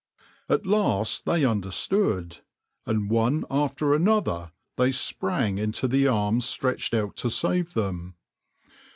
[0.49, 2.39] At last they understood,
[2.87, 8.15] and one after another they sprang into the arms stretched out to save them.